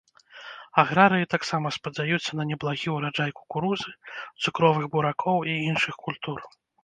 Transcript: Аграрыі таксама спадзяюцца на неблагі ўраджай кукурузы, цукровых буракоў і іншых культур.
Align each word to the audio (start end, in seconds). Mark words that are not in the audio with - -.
Аграрыі 0.83 1.27
таксама 1.33 1.67
спадзяюцца 1.75 2.31
на 2.39 2.43
неблагі 2.53 2.87
ўраджай 2.95 3.31
кукурузы, 3.41 3.91
цукровых 4.45 4.85
буракоў 4.95 5.37
і 5.51 5.61
іншых 5.69 5.95
культур. 6.09 6.39